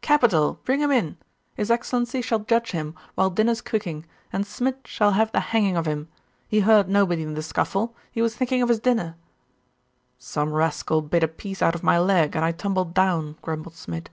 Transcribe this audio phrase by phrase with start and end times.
[0.00, 0.58] 'Capital!
[0.64, 1.18] bring him in.
[1.56, 5.84] His Excellency shall judge him while dinner's cooking' and Smid shall have the hanging of
[5.84, 6.08] him.
[6.48, 9.14] He hurt nobody in the scuffle; he was thinking of his dinner.'
[10.16, 14.06] 'Some rascal bit a piece out of my leg, and I tumbled down,' grumbled Smid.